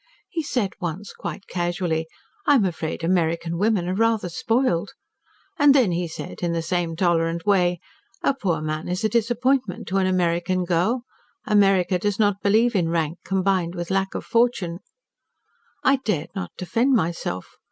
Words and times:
He 0.29 0.41
said 0.41 0.71
once, 0.79 1.13
quite 1.13 1.45
casually, 1.45 2.07
'I'm 2.47 2.65
afraid 2.65 3.03
American 3.03 3.59
women 3.59 3.87
are 3.87 3.93
rather 3.93 4.29
spoiled.' 4.29 4.93
And 5.59 5.75
then 5.75 5.91
he 5.91 6.07
said, 6.07 6.41
in 6.41 6.53
the 6.53 6.63
same 6.63 6.95
tolerant 6.95 7.45
way 7.45 7.79
'A 8.23 8.33
poor 8.33 8.61
man 8.61 8.87
is 8.87 9.03
a 9.03 9.09
disappointment 9.09 9.87
to 9.89 9.97
an 9.97 10.07
American 10.07 10.65
girl. 10.65 11.03
America 11.45 11.99
does 11.99 12.17
not 12.17 12.41
believe 12.41 12.73
in 12.75 12.89
rank 12.89 13.19
combined 13.23 13.75
with 13.75 13.91
lack 13.91 14.15
of 14.15 14.25
fortune.' 14.25 14.79
I 15.83 15.97
dared 15.97 16.31
not 16.33 16.49
defend 16.57 16.93
myself. 16.95 17.51